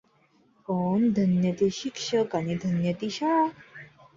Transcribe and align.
पण 0.69 1.11
धन्य 1.11 1.51
ते 1.51 1.69
शिक्षक 1.71 2.35
आणि 2.35 2.55
धन्य 2.55 2.93
ती 2.93 3.09
शाळा. 3.09 3.45